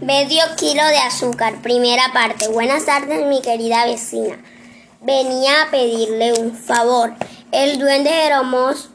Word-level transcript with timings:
Medio 0.00 0.42
kilo 0.56 0.86
de 0.86 0.98
azúcar. 0.98 1.62
Primera 1.62 2.12
parte. 2.12 2.48
Buenas 2.48 2.84
tardes, 2.84 3.26
mi 3.26 3.40
querida 3.40 3.86
vecina. 3.86 4.38
Venía 5.00 5.62
a 5.62 5.70
pedirle 5.70 6.34
un 6.34 6.54
favor. 6.54 7.14
El 7.52 7.78
duende 7.78 8.10
Jeromos 8.10 8.90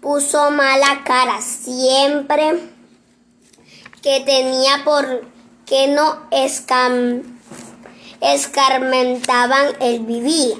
puso 0.00 0.50
mala 0.50 1.04
cara 1.04 1.40
siempre 1.40 2.70
que 4.02 4.20
tenía 4.20 4.84
por 4.84 5.24
que 5.64 5.88
no 5.88 6.28
escarmentaban 8.20 9.68
el 9.80 10.00
vivía. 10.00 10.56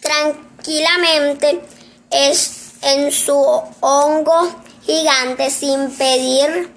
Tranquilamente 0.00 1.60
es 2.10 2.72
en 2.82 3.12
su 3.12 3.36
hongo 3.80 4.48
gigante 4.82 5.50
sin 5.50 5.90
pedir 5.90 6.70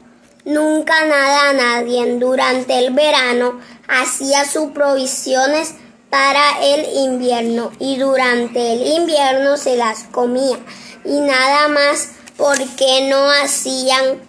nunca 0.45 1.05
nada 1.05 1.49
a 1.49 1.53
nadie. 1.53 2.17
Durante 2.17 2.79
el 2.79 2.93
verano 2.93 3.59
hacía 3.87 4.45
sus 4.45 4.71
provisiones 4.71 5.75
para 6.09 6.63
el 6.63 6.85
invierno 6.95 7.71
y 7.79 7.97
durante 7.97 8.73
el 8.73 8.85
invierno 8.85 9.57
se 9.57 9.75
las 9.75 10.03
comía 10.03 10.59
y 11.03 11.19
nada 11.19 11.67
más 11.69 12.09
porque 12.37 13.07
no 13.09 13.31
hacían 13.31 14.21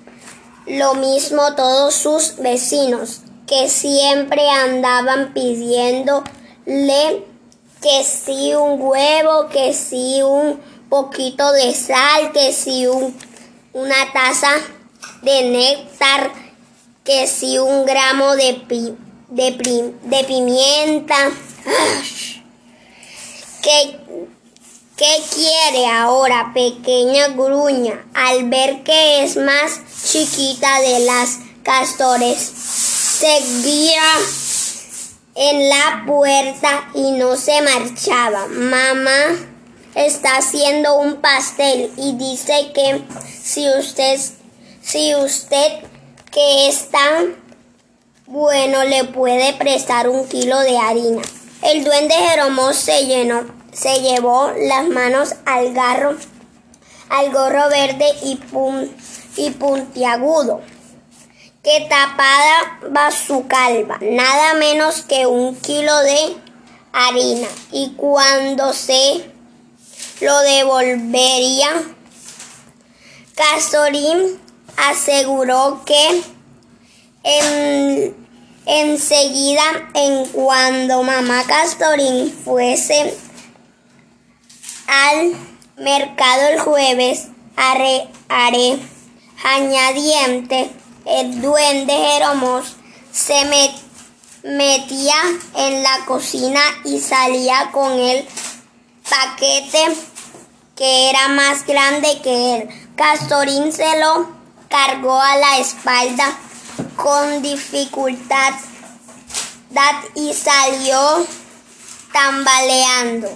lo 0.67 0.95
mismo 0.95 1.55
todos 1.55 1.95
sus 1.95 2.37
vecinos 2.39 3.21
que 3.47 3.69
siempre 3.69 4.49
andaban 4.49 5.35
pidiéndole 5.35 6.25
que 7.83 8.03
si 8.03 8.55
un 8.55 8.81
huevo, 8.81 9.49
que 9.51 9.75
si 9.75 10.23
un 10.23 10.59
poquito 10.95 11.51
de 11.51 11.75
sal, 11.75 12.31
que 12.31 12.53
si 12.53 12.87
un, 12.87 13.13
una 13.73 14.13
taza 14.13 14.53
de 15.23 15.43
néctar, 15.51 16.31
que 17.03 17.27
si 17.27 17.59
un 17.59 17.85
gramo 17.85 18.37
de, 18.37 18.63
de, 19.31 19.93
de 20.05 20.25
pimienta. 20.25 21.33
¿Qué, 23.61 23.99
¿Qué 24.97 25.23
quiere 25.35 25.87
ahora, 25.89 26.53
pequeña 26.55 27.27
gruña, 27.27 28.07
al 28.15 28.49
ver 28.49 28.85
que 28.85 29.25
es 29.25 29.37
más 29.37 29.81
chiquita 30.05 30.81
de 30.81 31.01
las 31.01 31.39
castores? 31.65 32.39
Seguía 32.39 34.05
en 35.35 35.69
la 35.69 36.05
puerta 36.07 36.89
y 36.95 37.11
no 37.11 37.37
se 37.37 37.61
marchaba. 37.63 38.47
Mamá 38.47 39.54
está 39.95 40.37
haciendo 40.39 40.97
un 40.97 41.17
pastel 41.17 41.93
y 41.97 42.13
dice 42.17 42.73
que 42.75 43.03
si 43.43 43.69
usted, 43.79 44.21
si 44.83 45.15
usted 45.15 45.85
que 46.31 46.69
es 46.69 46.91
tan 46.91 47.37
bueno 48.27 48.85
le 48.85 49.05
puede 49.05 49.53
prestar 49.53 50.09
un 50.09 50.27
kilo 50.27 50.59
de 50.61 50.79
harina. 50.79 51.23
El 51.63 51.85
duende 51.85 52.15
Jeromó 52.15 52.73
se 52.73 53.07
llenó, 53.07 53.45
se 53.73 54.01
llevó 54.01 54.51
las 54.59 54.89
manos 54.89 55.35
al 55.47 55.73
garro, 55.73 56.17
al 57.09 57.31
gorro 57.33 57.69
verde 57.71 58.07
y, 58.23 58.41
y 59.37 59.51
puntiagudo, 59.51 60.61
que 61.63 61.87
tapada 61.89 62.81
va 62.95 63.11
su 63.11 63.47
calva, 63.47 63.99
nada 64.01 64.55
menos 64.55 65.03
que 65.03 65.27
un 65.27 65.55
kilo 65.55 65.97
de 66.01 66.37
harina. 66.93 67.49
Y 67.71 67.93
cuando 67.97 68.73
se 68.73 69.34
lo 70.21 70.41
devolvería, 70.41 71.69
Castorín 73.35 74.41
aseguró 74.77 75.83
que 75.85 76.23
en 77.25 78.25
Enseguida, 78.67 79.91
en 79.93 80.25
cuando 80.29 81.03
mamá 81.03 81.45
Castorín 81.47 82.33
fuese 82.33 83.15
al 84.87 85.37
mercado 85.77 86.49
el 86.49 86.61
jueves, 86.61 87.27
haré, 87.57 88.09
haré 88.31 88.79
añadiente, 89.45 90.71
el 91.05 91.43
duende 91.43 91.93
Jeromos 91.93 92.65
se 93.13 93.45
metía 94.45 95.15
en 95.57 95.83
la 95.83 96.07
cocina 96.07 96.61
y 96.85 97.01
salía 97.01 97.71
con 97.71 97.99
el 97.99 98.27
paquete 99.11 99.95
que 100.77 101.11
era 101.11 101.29
más 101.29 101.67
grande 101.67 102.21
que 102.23 102.57
él. 102.57 102.69
Castorín 102.97 103.73
se 103.73 103.99
lo 104.01 104.29
cargó 104.69 105.21
a 105.21 105.37
la 105.37 105.59
espalda 105.59 106.37
con 106.97 107.43
dificultad 107.43 108.55
y 110.15 110.33
salió 110.33 111.27
tambaleando, 112.13 113.29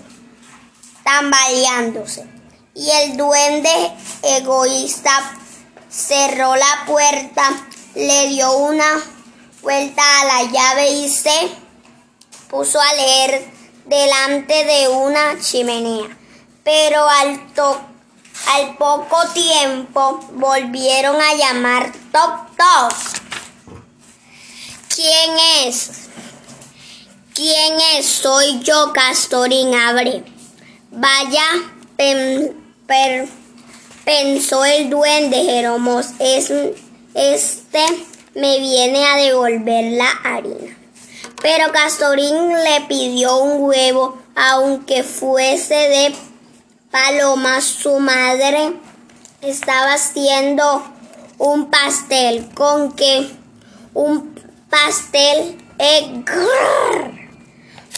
tambaleándose. 1.02 2.26
Y 2.74 2.90
el 2.90 3.16
duende 3.16 3.92
egoísta 4.22 5.36
cerró 5.90 6.54
la 6.54 6.84
puerta, 6.86 7.42
le 7.94 8.28
dio 8.28 8.56
una 8.56 9.02
vuelta 9.62 10.02
a 10.20 10.24
la 10.24 10.42
llave 10.44 10.90
y 10.90 11.08
se 11.08 11.50
puso 12.48 12.80
a 12.80 12.92
leer 12.94 13.50
delante 13.86 14.64
de 14.64 14.88
una 14.88 15.40
chimenea. 15.40 16.17
Pero 16.68 17.08
al, 17.08 17.40
al 18.46 18.76
poco 18.76 19.16
tiempo 19.32 20.20
volvieron 20.32 21.16
a 21.16 21.32
llamar 21.32 21.90
toc 22.12 22.46
toc. 22.58 22.94
¿Quién 24.94 25.30
es? 25.64 25.90
¿Quién 27.34 27.80
es? 27.96 28.04
Soy 28.04 28.60
yo, 28.60 28.92
Castorín, 28.92 29.74
abre. 29.74 30.24
Vaya, 30.90 31.46
pensó 34.04 34.62
el 34.66 34.90
duende 34.90 35.44
Jeromos, 35.44 36.08
es, 36.18 36.52
este 37.14 37.86
me 38.34 38.58
viene 38.58 39.06
a 39.06 39.16
devolver 39.16 39.92
la 39.92 40.10
harina. 40.22 40.76
Pero 41.40 41.72
Castorín 41.72 42.52
le 42.62 42.82
pidió 42.88 43.38
un 43.38 43.62
huevo, 43.62 44.18
aunque 44.34 45.02
fuese 45.02 45.74
de 45.74 46.27
paloma, 46.90 47.60
su 47.60 47.98
madre 47.98 48.74
estaba 49.42 49.94
haciendo 49.94 50.82
un 51.38 51.70
pastel 51.70 52.48
con 52.54 52.92
que 52.92 53.30
un 53.94 54.34
pastel 54.70 55.56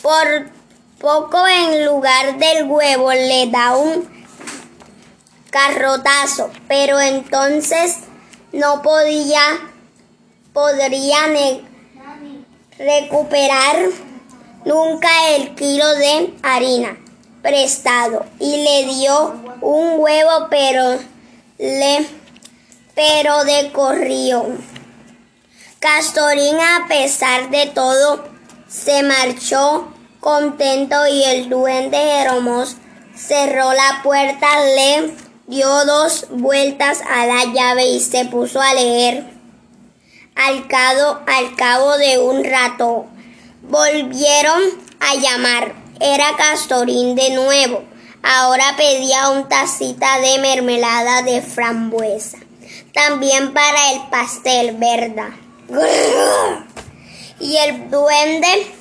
por 0.02 0.50
poco 0.98 1.46
en 1.46 1.86
lugar 1.86 2.38
del 2.38 2.64
huevo 2.64 3.12
le 3.12 3.46
da 3.48 3.76
un 3.76 4.08
carrotazo, 5.50 6.50
pero 6.68 7.00
entonces 7.00 7.98
no 8.52 8.82
podía 8.82 9.40
podría 10.52 11.26
recuperar 12.76 13.76
nunca 14.64 15.08
el 15.30 15.54
kilo 15.54 15.88
de 15.94 16.34
harina 16.42 16.99
prestado 17.42 18.26
y 18.38 18.62
le 18.62 18.94
dio 18.94 19.34
un 19.60 19.98
huevo 19.98 20.48
pero 20.50 20.98
le 21.58 22.06
pero 22.94 23.44
de 23.44 23.70
corrió. 23.72 24.44
Castorín, 25.78 26.56
a 26.60 26.86
pesar 26.88 27.50
de 27.50 27.66
todo, 27.66 28.24
se 28.68 29.02
marchó 29.02 29.88
contento 30.20 31.06
y 31.06 31.24
el 31.24 31.48
duende 31.48 31.96
Jeromos 31.96 32.76
cerró 33.16 33.72
la 33.72 34.00
puerta, 34.02 34.46
le 34.76 35.14
dio 35.46 35.84
dos 35.86 36.26
vueltas 36.30 37.00
a 37.08 37.26
la 37.26 37.44
llave 37.52 37.86
y 37.86 38.00
se 38.00 38.26
puso 38.26 38.60
a 38.60 38.74
leer. 38.74 39.24
Al 40.36 40.68
cabo, 40.68 41.20
al 41.26 41.56
cabo 41.56 41.96
de 41.96 42.18
un 42.18 42.44
rato, 42.44 43.06
volvieron 43.62 44.60
a 45.00 45.14
llamar. 45.14 45.74
Era 46.00 46.36
Castorín 46.36 47.14
de 47.14 47.30
nuevo. 47.30 47.84
Ahora 48.22 48.74
pedía 48.76 49.30
un 49.30 49.48
tacita 49.48 50.18
de 50.20 50.38
mermelada 50.38 51.22
de 51.22 51.42
frambuesa. 51.42 52.38
También 52.92 53.52
para 53.52 53.92
el 53.92 54.08
pastel, 54.10 54.76
¿verdad? 54.76 55.30
Y 57.38 57.56
el 57.56 57.90
duende 57.90 58.74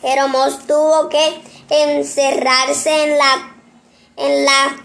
Jeromos 0.00 0.66
tuvo 0.66 1.08
que 1.08 1.40
encerrarse 1.70 3.04
en 3.04 3.18
la, 3.18 3.52
en 4.16 4.44
la 4.44 4.76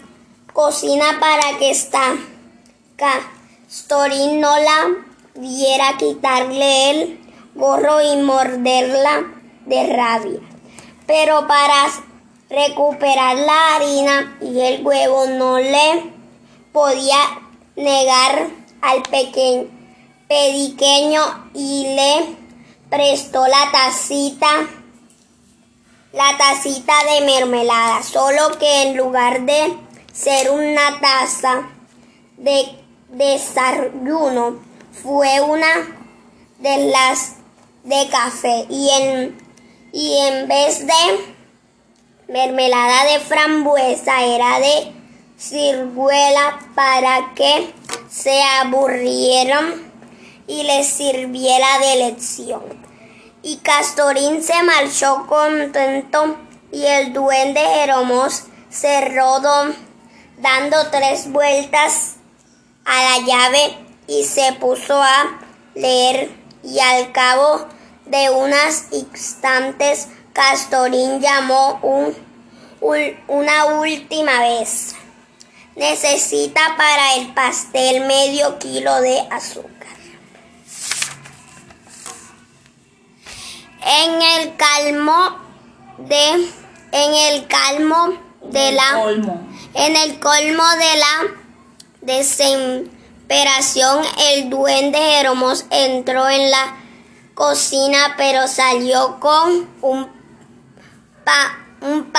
cocina 0.52 1.18
para 1.20 1.58
que 1.58 1.70
esta 1.70 2.16
Castorín 2.96 4.40
no 4.40 4.56
la 4.58 4.88
viera 5.34 5.96
quitarle 5.98 6.90
el 6.90 7.20
gorro 7.54 8.00
y 8.00 8.16
morderla 8.22 9.24
de 9.66 9.96
rabia. 9.96 10.53
Pero 11.06 11.46
para 11.46 11.86
recuperar 12.48 13.36
la 13.36 13.76
harina 13.76 14.38
y 14.40 14.60
el 14.60 14.86
huevo 14.86 15.26
no 15.26 15.58
le 15.58 16.12
podía 16.72 17.18
negar 17.76 18.48
al 18.82 19.02
pequeño 19.02 19.68
pediqueño 20.28 21.50
y 21.52 21.94
le 21.94 22.36
prestó 22.88 23.46
la 23.46 23.70
tacita 23.70 24.66
la 26.14 26.36
tacita 26.38 26.92
de 27.12 27.26
mermelada, 27.26 28.02
solo 28.04 28.56
que 28.58 28.82
en 28.82 28.96
lugar 28.96 29.42
de 29.42 29.76
ser 30.12 30.50
una 30.52 31.00
taza 31.00 31.68
de 32.36 32.66
desayuno, 33.08 34.60
fue 35.02 35.40
una 35.40 35.66
de 36.60 36.86
las 36.86 37.34
de 37.82 38.08
café. 38.10 38.66
Y 38.70 38.90
en, 38.90 39.43
y 39.94 40.16
en 40.16 40.48
vez 40.48 40.84
de 40.84 41.34
mermelada 42.26 43.12
de 43.12 43.20
frambuesa 43.20 44.24
era 44.24 44.58
de 44.58 44.92
ciruela 45.38 46.58
para 46.74 47.32
que 47.36 47.72
se 48.10 48.42
aburrieran 48.42 49.92
y 50.48 50.64
les 50.64 50.88
sirviera 50.88 51.78
de 51.78 51.96
lección. 52.08 52.62
Y 53.44 53.58
Castorín 53.58 54.42
se 54.42 54.60
marchó 54.64 55.26
contento 55.28 56.38
y 56.72 56.84
el 56.86 57.12
duende 57.12 57.60
Jeromos 57.60 58.46
se 58.70 59.00
rodó 59.00 59.72
dando 60.38 60.90
tres 60.90 61.30
vueltas 61.30 62.16
a 62.84 63.20
la 63.20 63.26
llave 63.26 63.78
y 64.08 64.24
se 64.24 64.54
puso 64.54 65.00
a 65.00 65.38
leer 65.76 66.32
y 66.64 66.80
al 66.80 67.12
cabo 67.12 67.68
de 68.06 68.30
unos 68.30 68.84
instantes 68.92 70.08
Castorín 70.34 71.20
llamó 71.20 71.78
un, 71.82 72.14
una 73.28 73.66
última 73.66 74.40
vez. 74.40 74.96
Necesita 75.76 76.76
para 76.76 77.14
el 77.14 77.32
pastel 77.34 78.04
medio 78.06 78.58
kilo 78.58 79.00
de 79.00 79.20
azúcar. 79.30 79.70
En 83.86 84.22
el 84.22 84.56
calmo 84.56 85.38
de 85.98 86.48
en 86.92 87.14
el 87.14 87.46
calmo 87.46 88.18
de 88.42 88.72
la 88.72 89.00
en 89.74 89.96
el 89.96 90.18
colmo 90.20 90.64
de 90.76 90.96
la 90.96 91.22
desesperación 92.00 94.04
el 94.30 94.48
duende 94.50 94.98
Jeromos 94.98 95.66
entró 95.70 96.28
en 96.28 96.50
la 96.50 96.83
cocina 97.34 98.14
pero 98.16 98.46
salió 98.46 99.18
con 99.20 99.68
un 99.82 100.08
un 101.80 102.12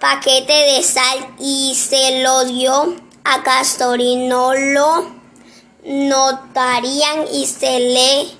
paquete 0.00 0.52
de 0.52 0.82
sal 0.82 1.34
y 1.38 1.74
se 1.74 2.22
lo 2.22 2.44
dio 2.44 2.96
a 3.24 3.42
Castorín 3.42 4.28
no 4.28 4.54
lo 4.54 5.06
notarían 5.84 7.26
y 7.32 7.46
se 7.46 7.80
les 7.80 8.36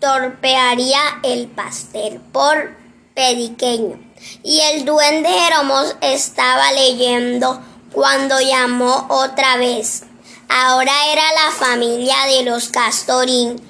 torpearía 0.00 1.00
el 1.22 1.46
pastel 1.48 2.20
por 2.32 2.76
pediqueño. 3.14 4.00
Y 4.42 4.60
el 4.60 4.84
duende 4.84 5.28
Jeromos 5.28 5.96
estaba 6.00 6.72
leyendo 6.72 7.60
cuando 7.92 8.40
llamó 8.40 9.06
otra 9.08 9.56
vez. 9.56 10.04
Ahora 10.48 10.92
era 11.12 11.22
la 11.32 11.50
familia 11.52 12.16
de 12.26 12.42
los 12.42 12.68
Castorín. 12.68 13.60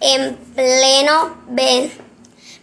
En 0.00 0.36
pleno 0.54 1.36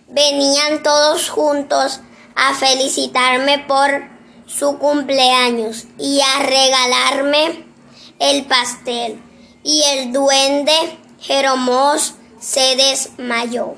venían 0.08 0.84
todos 0.84 1.30
juntos 1.30 2.02
a 2.36 2.54
felicitarme 2.56 3.60
por 3.60 4.10
su 4.48 4.78
cumpleaños 4.80 5.86
y 6.00 6.20
a 6.22 6.44
regalarme 6.44 7.66
el 8.20 8.46
pastel. 8.46 9.22
Y 9.64 9.84
el 9.84 10.14
duende 10.14 10.98
Jeromos 11.20 12.16
se 12.40 12.76
desmayó. 12.76 13.76